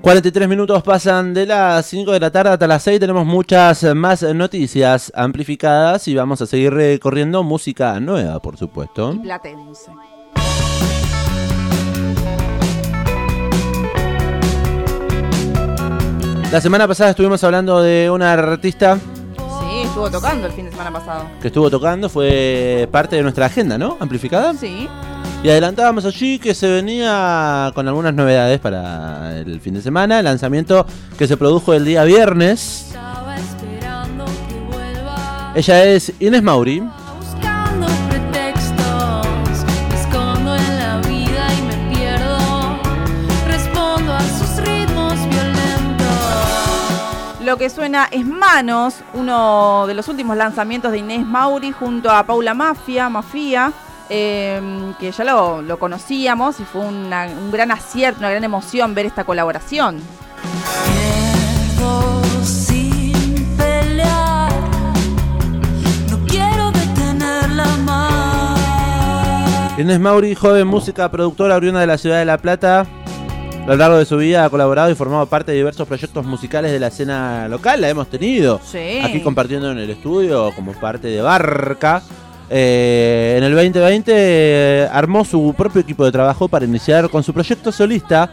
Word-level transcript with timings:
43 0.00 0.48
minutos 0.48 0.82
pasan 0.82 1.34
de 1.34 1.44
las 1.44 1.84
5 1.86 2.12
de 2.12 2.20
la 2.20 2.30
tarde 2.30 2.52
hasta 2.52 2.66
las 2.66 2.82
6. 2.84 3.00
Tenemos 3.00 3.26
muchas 3.26 3.82
más 3.94 4.22
noticias 4.22 5.12
amplificadas 5.14 6.06
y 6.08 6.14
vamos 6.14 6.40
a 6.40 6.46
seguir 6.46 6.72
recorriendo 6.72 7.42
música 7.42 7.98
nueva, 7.98 8.40
por 8.40 8.56
supuesto. 8.56 9.12
Y 9.14 9.18
platense. 9.18 9.90
La 16.52 16.62
semana 16.62 16.88
pasada 16.88 17.10
estuvimos 17.10 17.44
hablando 17.44 17.82
de 17.82 18.08
una 18.10 18.32
artista 18.32 18.98
estuvo 19.98 20.20
tocando 20.20 20.46
el 20.46 20.52
fin 20.52 20.64
de 20.66 20.70
semana 20.70 20.92
pasado. 20.92 21.24
que 21.40 21.48
estuvo 21.48 21.68
tocando, 21.70 22.08
fue 22.08 22.88
parte 22.92 23.16
de 23.16 23.22
nuestra 23.22 23.46
agenda, 23.46 23.76
¿no? 23.76 23.96
Amplificada. 23.98 24.54
Sí. 24.54 24.88
Y 25.42 25.48
adelantábamos 25.48 26.04
allí 26.04 26.38
que 26.38 26.54
se 26.54 26.68
venía 26.68 27.72
con 27.74 27.86
algunas 27.88 28.14
novedades 28.14 28.60
para 28.60 29.38
el 29.38 29.60
fin 29.60 29.74
de 29.74 29.82
semana. 29.82 30.18
El 30.18 30.24
lanzamiento 30.24 30.86
que 31.16 31.26
se 31.26 31.36
produjo 31.36 31.74
el 31.74 31.84
día 31.84 32.04
viernes. 32.04 32.86
Estaba 32.88 33.36
esperando 33.36 34.24
que 34.24 34.76
vuelva. 34.76 35.52
Ella 35.54 35.84
es 35.84 36.12
Inés 36.20 36.42
Mauri. 36.42 36.82
Lo 47.48 47.56
que 47.56 47.70
suena 47.70 48.08
es 48.10 48.26
Manos, 48.26 48.96
uno 49.14 49.86
de 49.86 49.94
los 49.94 50.06
últimos 50.08 50.36
lanzamientos 50.36 50.92
de 50.92 50.98
Inés 50.98 51.24
Mauri 51.24 51.72
junto 51.72 52.10
a 52.10 52.22
Paula 52.22 52.52
Mafia, 52.52 53.08
Mafia, 53.08 53.72
eh, 54.10 54.60
que 55.00 55.10
ya 55.10 55.24
lo, 55.24 55.62
lo 55.62 55.78
conocíamos 55.78 56.60
y 56.60 56.64
fue 56.64 56.82
una- 56.82 57.24
un 57.24 57.50
gran 57.50 57.70
acierto, 57.70 58.18
una 58.18 58.28
gran 58.28 58.44
emoción 58.44 58.94
ver 58.94 59.06
esta 59.06 59.24
colaboración. 59.24 59.96
Pierdo 60.84 62.20
sin 62.44 63.56
pelear. 63.56 64.52
No 66.10 66.18
quiero 66.26 66.70
detenerla 66.72 67.64
más. 67.78 69.78
Inés 69.78 69.98
Mauri, 70.00 70.34
joven 70.34 70.66
música, 70.66 71.10
productora 71.10 71.56
oriunda 71.56 71.80
de 71.80 71.86
la 71.86 71.96
ciudad 71.96 72.18
de 72.18 72.26
La 72.26 72.36
Plata. 72.36 72.84
A 73.68 73.72
lo 73.72 73.76
largo 73.76 73.98
de 73.98 74.06
su 74.06 74.16
vida 74.16 74.44
ha 74.46 74.50
colaborado 74.50 74.90
y 74.90 74.94
formado 74.94 75.26
parte 75.26 75.52
de 75.52 75.58
diversos 75.58 75.86
proyectos 75.86 76.24
musicales 76.24 76.72
de 76.72 76.80
la 76.80 76.86
escena 76.86 77.48
local. 77.48 77.80
La 77.82 77.90
hemos 77.90 78.08
tenido 78.08 78.60
Sí. 78.64 79.00
aquí 79.04 79.20
compartiendo 79.20 79.70
en 79.70 79.76
el 79.78 79.90
estudio 79.90 80.50
como 80.56 80.72
parte 80.72 81.08
de 81.08 81.20
Barca. 81.20 82.02
Eh, 82.48 83.34
en 83.36 83.44
el 83.44 83.54
2020 83.54 84.10
eh, 84.14 84.88
armó 84.90 85.22
su 85.22 85.54
propio 85.56 85.82
equipo 85.82 86.02
de 86.06 86.12
trabajo 86.12 86.48
para 86.48 86.64
iniciar 86.64 87.10
con 87.10 87.22
su 87.22 87.34
proyecto 87.34 87.70
solista. 87.70 88.30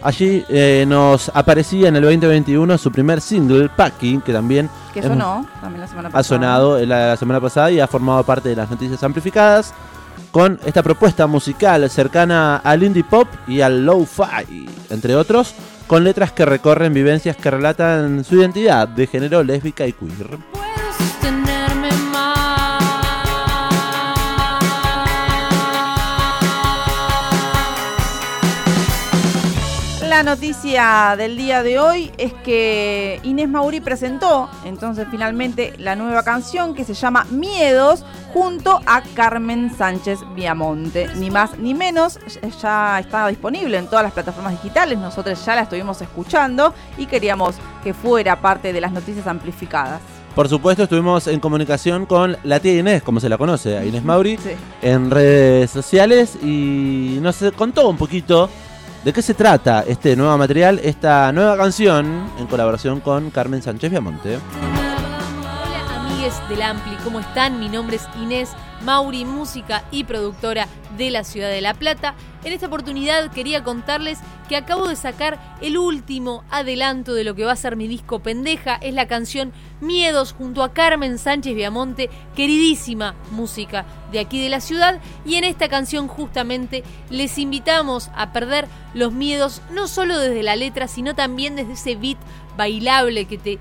Allí 0.00 0.44
eh, 0.48 0.84
nos 0.86 1.28
aparecía 1.34 1.88
en 1.88 1.96
el 1.96 2.02
2021 2.02 2.78
su 2.78 2.92
primer 2.92 3.20
single, 3.20 3.68
Packing, 3.68 4.20
que 4.20 4.32
también 4.32 4.70
Que 4.94 5.00
hemos- 5.00 5.10
sonó 5.18 5.44
también 5.60 5.80
la 5.80 5.88
semana 5.88 6.08
pasada. 6.10 6.20
ha 6.20 6.24
sonado 6.24 6.86
la, 6.86 7.06
la 7.08 7.16
semana 7.16 7.40
pasada 7.40 7.70
y 7.72 7.80
ha 7.80 7.86
formado 7.88 8.22
parte 8.22 8.48
de 8.48 8.56
las 8.56 8.70
noticias 8.70 9.02
amplificadas 9.02 9.74
con 10.30 10.58
esta 10.64 10.82
propuesta 10.82 11.26
musical 11.26 11.88
cercana 11.90 12.56
al 12.56 12.82
indie 12.82 13.04
pop 13.04 13.28
y 13.46 13.60
al 13.60 13.84
lo-fi, 13.84 14.66
entre 14.90 15.14
otros, 15.14 15.54
con 15.86 16.04
letras 16.04 16.32
que 16.32 16.44
recorren 16.44 16.94
vivencias 16.94 17.36
que 17.36 17.50
relatan 17.50 18.24
su 18.24 18.36
identidad 18.36 18.88
de 18.88 19.06
género 19.06 19.42
lésbica 19.42 19.86
y 19.86 19.92
queer. 19.92 20.38
Noticia 30.22 31.14
del 31.16 31.36
día 31.36 31.62
de 31.62 31.78
hoy 31.78 32.12
es 32.16 32.32
que 32.32 33.20
Inés 33.22 33.48
Mauri 33.48 33.80
presentó 33.80 34.48
entonces 34.64 35.06
finalmente 35.10 35.74
la 35.78 35.96
nueva 35.96 36.22
canción 36.22 36.74
que 36.74 36.84
se 36.84 36.94
llama 36.94 37.26
Miedos 37.30 38.04
junto 38.32 38.80
a 38.86 39.02
Carmen 39.14 39.74
Sánchez 39.76 40.20
Viamonte. 40.34 41.08
Ni 41.16 41.30
más 41.30 41.58
ni 41.58 41.74
menos, 41.74 42.18
ya 42.60 42.98
está 43.00 43.26
disponible 43.28 43.78
en 43.78 43.86
todas 43.86 44.04
las 44.04 44.12
plataformas 44.12 44.52
digitales, 44.52 44.98
nosotros 44.98 45.44
ya 45.44 45.54
la 45.54 45.62
estuvimos 45.62 46.00
escuchando 46.00 46.72
y 46.96 47.06
queríamos 47.06 47.56
que 47.82 47.92
fuera 47.94 48.40
parte 48.40 48.72
de 48.72 48.80
las 48.80 48.92
noticias 48.92 49.26
amplificadas. 49.26 50.00
Por 50.34 50.48
supuesto, 50.48 50.84
estuvimos 50.84 51.26
en 51.26 51.40
comunicación 51.40 52.06
con 52.06 52.38
la 52.44 52.58
tía 52.58 52.78
Inés, 52.78 53.02
como 53.02 53.20
se 53.20 53.28
la 53.28 53.36
conoce, 53.36 53.76
a 53.76 53.84
Inés 53.84 54.02
Mauri, 54.02 54.38
Sí. 54.38 54.52
en 54.80 55.10
redes 55.10 55.70
sociales 55.70 56.38
y 56.42 57.18
nos 57.20 57.36
contó 57.54 57.86
un 57.88 57.98
poquito 57.98 58.48
de 59.04 59.12
qué 59.12 59.22
se 59.22 59.34
trata 59.34 59.84
este 59.86 60.16
nuevo 60.16 60.36
material, 60.38 60.80
esta 60.82 61.32
nueva 61.32 61.56
canción 61.56 62.30
en 62.38 62.46
colaboración 62.46 63.00
con 63.00 63.30
Carmen 63.30 63.62
Sánchez 63.62 63.90
Viamonte. 63.90 64.38
Amigues 66.22 66.48
del 66.48 66.62
Ampli, 66.62 66.94
¿cómo 67.02 67.18
están? 67.18 67.58
Mi 67.58 67.68
nombre 67.68 67.96
es 67.96 68.06
Inés 68.22 68.50
Mauri, 68.84 69.24
música 69.24 69.82
y 69.90 70.04
productora 70.04 70.68
de 70.96 71.10
la 71.10 71.24
ciudad 71.24 71.50
de 71.50 71.60
La 71.60 71.74
Plata. 71.74 72.14
En 72.44 72.52
esta 72.52 72.68
oportunidad 72.68 73.32
quería 73.32 73.64
contarles 73.64 74.20
que 74.48 74.54
acabo 74.54 74.86
de 74.86 74.94
sacar 74.94 75.56
el 75.60 75.76
último 75.76 76.44
adelanto 76.48 77.14
de 77.14 77.24
lo 77.24 77.34
que 77.34 77.44
va 77.44 77.50
a 77.50 77.56
ser 77.56 77.74
mi 77.74 77.88
disco 77.88 78.20
Pendeja. 78.20 78.76
Es 78.76 78.94
la 78.94 79.08
canción 79.08 79.52
Miedos 79.80 80.32
junto 80.32 80.62
a 80.62 80.72
Carmen 80.72 81.18
Sánchez 81.18 81.56
Viamonte, 81.56 82.08
queridísima 82.36 83.16
música 83.32 83.84
de 84.12 84.20
aquí 84.20 84.40
de 84.40 84.48
la 84.48 84.60
ciudad. 84.60 85.00
Y 85.26 85.34
en 85.34 85.42
esta 85.42 85.68
canción 85.68 86.06
justamente 86.06 86.84
les 87.10 87.36
invitamos 87.36 88.12
a 88.14 88.32
perder 88.32 88.68
los 88.94 89.12
miedos, 89.12 89.60
no 89.72 89.88
solo 89.88 90.16
desde 90.20 90.44
la 90.44 90.54
letra, 90.54 90.86
sino 90.86 91.16
también 91.16 91.56
desde 91.56 91.72
ese 91.72 91.96
beat 91.96 92.18
bailable 92.56 93.24
que 93.24 93.38
te 93.38 93.58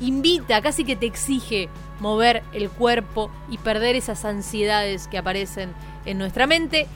invita, 0.00 0.60
casi 0.60 0.84
que 0.84 0.96
te 0.96 1.06
exige 1.06 1.68
mover 2.00 2.42
el 2.52 2.70
cuerpo 2.70 3.30
y 3.48 3.58
perder 3.58 3.96
esas 3.96 4.24
ansiedades 4.24 5.06
que 5.08 5.18
aparecen 5.18 5.72
en 6.04 6.18
nuestra 6.18 6.46
mente. 6.46 6.86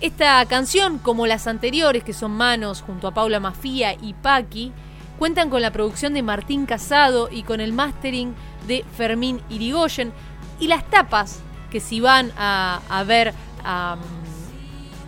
Esta 0.00 0.44
canción, 0.46 0.98
como 0.98 1.26
las 1.26 1.46
anteriores, 1.46 2.02
que 2.02 2.12
son 2.12 2.32
Manos 2.32 2.82
junto 2.82 3.06
a 3.06 3.14
Paula 3.14 3.40
Mafía 3.40 3.94
y 3.94 4.14
Paqui, 4.14 4.72
cuentan 5.18 5.50
con 5.50 5.62
la 5.62 5.70
producción 5.70 6.14
de 6.14 6.22
Martín 6.22 6.66
Casado 6.66 7.28
y 7.30 7.42
con 7.42 7.60
el 7.60 7.72
mastering 7.72 8.34
de 8.66 8.84
Fermín 8.96 9.40
Irigoyen. 9.48 10.12
Y 10.58 10.66
las 10.66 10.88
tapas, 10.90 11.40
que 11.70 11.80
si 11.80 12.00
van 12.00 12.32
a, 12.36 12.80
ver 13.06 13.32
a 13.64 13.96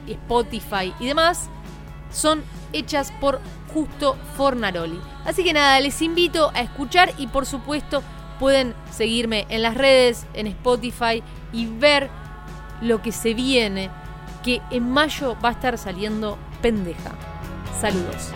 Spotify 0.07 0.95
y 1.01 1.07
demás, 1.07 1.49
son 2.13 2.43
hechas 2.73 3.13
por 3.21 3.41
Justo 3.75 4.17
Fornaroli. 4.37 5.01
Así 5.25 5.45
que 5.45 5.53
nada, 5.53 5.79
les 5.81 6.01
invito 6.01 6.51
a 6.55 6.63
escuchar 6.63 7.13
y 7.19 7.27
por 7.27 7.45
supuesto 7.45 8.03
pueden 8.39 8.75
seguirme 8.91 9.47
en 9.49 9.63
las 9.63 9.75
redes, 9.75 10.27
en 10.35 10.47
Spotify 10.47 11.23
y 11.53 11.67
ver 11.67 12.11
lo 12.81 13.03
que 13.03 13.13
se 13.13 13.35
viene, 13.35 13.91
que 14.45 14.61
en 14.71 14.91
mayo 14.91 15.37
va 15.45 15.51
a 15.51 15.53
estar 15.53 15.79
saliendo 15.79 16.39
pendeja. 16.63 17.13
Saludos. 17.81 18.33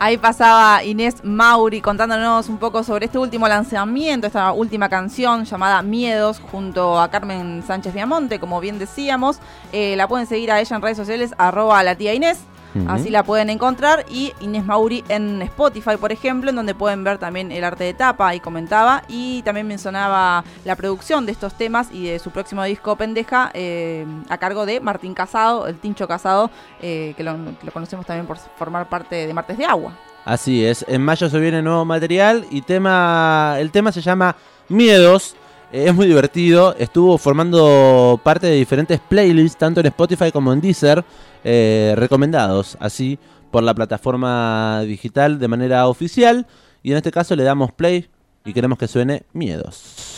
Ahí 0.00 0.16
pasaba 0.16 0.84
Inés 0.84 1.24
Mauri 1.24 1.80
contándonos 1.80 2.48
un 2.48 2.58
poco 2.58 2.84
sobre 2.84 3.06
este 3.06 3.18
último 3.18 3.48
lanzamiento, 3.48 4.28
esta 4.28 4.52
última 4.52 4.88
canción 4.88 5.44
llamada 5.44 5.82
Miedos 5.82 6.38
junto 6.38 7.00
a 7.00 7.08
Carmen 7.08 7.64
Sánchez 7.66 7.94
Viamonte, 7.94 8.38
como 8.38 8.60
bien 8.60 8.78
decíamos. 8.78 9.40
Eh, 9.72 9.96
la 9.96 10.06
pueden 10.06 10.28
seguir 10.28 10.52
a 10.52 10.60
ella 10.60 10.76
en 10.76 10.82
redes 10.82 10.96
sociales, 10.96 11.34
arroba 11.36 11.82
la 11.82 11.96
tía 11.96 12.14
Inés. 12.14 12.38
Así 12.86 13.10
la 13.10 13.22
pueden 13.22 13.50
encontrar. 13.50 14.04
Y 14.10 14.32
Inés 14.40 14.64
Mauri 14.64 15.04
en 15.08 15.42
Spotify, 15.42 15.96
por 15.98 16.12
ejemplo, 16.12 16.50
en 16.50 16.56
donde 16.56 16.74
pueden 16.74 17.04
ver 17.04 17.18
también 17.18 17.50
el 17.52 17.64
arte 17.64 17.84
de 17.84 17.94
tapa 17.94 18.34
y 18.34 18.40
comentaba. 18.40 19.02
Y 19.08 19.42
también 19.42 19.66
mencionaba 19.66 20.44
la 20.64 20.76
producción 20.76 21.26
de 21.26 21.32
estos 21.32 21.54
temas 21.54 21.88
y 21.92 22.08
de 22.08 22.18
su 22.18 22.30
próximo 22.30 22.62
disco 22.64 22.96
Pendeja 22.96 23.50
eh, 23.54 24.06
a 24.28 24.38
cargo 24.38 24.66
de 24.66 24.80
Martín 24.80 25.14
Casado, 25.14 25.66
el 25.66 25.78
Tincho 25.78 26.06
Casado, 26.06 26.50
eh, 26.80 27.14
que 27.16 27.24
lo, 27.24 27.36
que 27.58 27.66
lo 27.66 27.72
conocemos 27.72 28.06
también 28.06 28.26
por 28.26 28.36
formar 28.36 28.88
parte 28.88 29.26
de 29.26 29.34
Martes 29.34 29.58
de 29.58 29.64
Agua. 29.64 29.92
Así 30.24 30.64
es, 30.64 30.84
en 30.88 31.02
mayo 31.02 31.30
se 31.30 31.40
viene 31.40 31.62
nuevo 31.62 31.86
material 31.86 32.44
y 32.50 32.60
tema, 32.60 33.56
el 33.58 33.70
tema 33.70 33.92
se 33.92 34.02
llama 34.02 34.36
Miedos. 34.68 35.37
Es 35.70 35.94
muy 35.94 36.06
divertido, 36.06 36.74
estuvo 36.78 37.18
formando 37.18 38.18
parte 38.24 38.46
de 38.46 38.54
diferentes 38.54 39.00
playlists, 39.00 39.58
tanto 39.58 39.80
en 39.80 39.86
Spotify 39.86 40.32
como 40.32 40.50
en 40.50 40.62
Deezer, 40.62 41.04
eh, 41.44 41.92
recomendados 41.94 42.78
así 42.80 43.18
por 43.50 43.62
la 43.62 43.74
plataforma 43.74 44.80
digital 44.86 45.38
de 45.38 45.46
manera 45.46 45.86
oficial. 45.86 46.46
Y 46.82 46.92
en 46.92 46.96
este 46.96 47.12
caso 47.12 47.36
le 47.36 47.42
damos 47.42 47.72
play 47.72 48.08
y 48.46 48.54
queremos 48.54 48.78
que 48.78 48.88
suene 48.88 49.24
Miedos. 49.34 50.17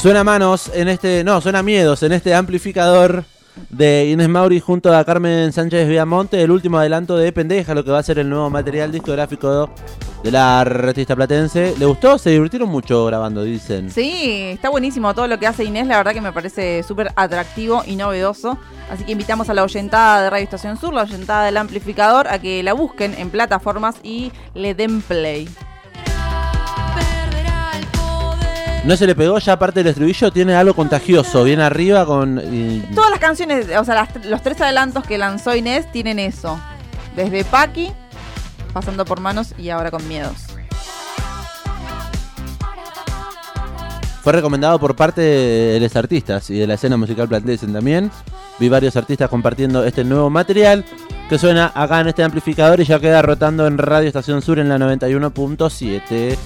Suena 0.00 0.22
manos 0.22 0.70
en 0.74 0.86
este. 0.86 1.24
No, 1.24 1.40
suena 1.40 1.60
miedos 1.60 2.04
en 2.04 2.12
este 2.12 2.32
amplificador 2.32 3.24
de 3.68 4.08
Inés 4.10 4.28
Mauri 4.28 4.60
junto 4.60 4.96
a 4.96 5.04
Carmen 5.04 5.52
Sánchez 5.52 5.88
Viamonte. 5.88 6.40
El 6.40 6.52
último 6.52 6.78
adelanto 6.78 7.16
de 7.16 7.32
Pendeja, 7.32 7.74
lo 7.74 7.84
que 7.84 7.90
va 7.90 7.98
a 7.98 8.02
ser 8.04 8.20
el 8.20 8.30
nuevo 8.30 8.48
material 8.48 8.92
discográfico 8.92 9.68
de 10.22 10.30
la 10.30 10.60
artista 10.60 11.16
platense. 11.16 11.74
¿Le 11.76 11.84
gustó? 11.84 12.16
Se 12.16 12.30
divirtieron 12.30 12.68
mucho 12.68 13.06
grabando, 13.06 13.42
dicen. 13.42 13.90
Sí, 13.90 14.50
está 14.52 14.68
buenísimo 14.68 15.12
todo 15.14 15.26
lo 15.26 15.36
que 15.40 15.48
hace 15.48 15.64
Inés, 15.64 15.88
la 15.88 15.96
verdad 15.96 16.12
que 16.12 16.20
me 16.20 16.32
parece 16.32 16.84
súper 16.84 17.10
atractivo 17.16 17.82
y 17.84 17.96
novedoso. 17.96 18.56
Así 18.92 19.02
que 19.02 19.10
invitamos 19.10 19.50
a 19.50 19.54
la 19.54 19.64
oyentada 19.64 20.22
de 20.22 20.30
Radio 20.30 20.44
Estación 20.44 20.78
Sur, 20.78 20.94
la 20.94 21.02
oyentada 21.02 21.44
del 21.44 21.56
amplificador, 21.56 22.28
a 22.28 22.38
que 22.38 22.62
la 22.62 22.72
busquen 22.72 23.14
en 23.18 23.30
plataformas 23.30 23.96
y 24.04 24.30
le 24.54 24.74
den 24.74 25.02
play. 25.02 25.48
No 28.84 28.96
se 28.96 29.06
le 29.06 29.14
pegó 29.14 29.38
ya 29.38 29.54
aparte 29.54 29.80
del 29.80 29.88
estribillo, 29.88 30.30
tiene 30.32 30.54
algo 30.54 30.72
contagioso, 30.74 31.44
bien 31.44 31.60
arriba 31.60 32.06
con... 32.06 32.40
y- 32.52 32.80
Todas 32.94 33.10
las 33.10 33.18
canciones, 33.18 33.66
o 33.78 33.84
sea, 33.84 33.94
las- 33.94 34.24
los 34.26 34.42
tres 34.42 34.60
adelantos 34.60 35.04
que 35.04 35.18
lanzó 35.18 35.54
Inés 35.54 35.90
tienen 35.92 36.18
eso. 36.18 36.58
Desde 37.14 37.44
Paki, 37.44 37.90
pasando 38.72 39.04
por 39.04 39.20
manos 39.20 39.52
y 39.58 39.68
ahora 39.70 39.90
con 39.90 40.06
miedos. 40.08 40.32
Fue 44.22 44.32
recomendado 44.32 44.78
por 44.78 44.94
parte 44.96 45.20
de 45.20 45.80
los 45.80 45.94
artistas 45.96 46.48
y 46.50 46.58
de 46.58 46.66
la 46.66 46.74
escena 46.74 46.96
musical 46.96 47.28
platense 47.28 47.66
también. 47.66 48.10
Vi 48.58 48.68
varios 48.68 48.96
artistas 48.96 49.28
compartiendo 49.28 49.84
este 49.84 50.04
nuevo 50.04 50.30
material 50.30 50.84
que 51.28 51.38
suena 51.38 51.72
acá 51.74 52.00
en 52.00 52.08
este 52.08 52.22
amplificador 52.24 52.80
y 52.80 52.84
ya 52.84 52.98
queda 53.00 53.22
rotando 53.22 53.66
en 53.66 53.78
Radio 53.78 54.08
Estación 54.08 54.40
Sur 54.42 54.58
en 54.58 54.68
la 54.68 54.78
91.7. 54.78 56.36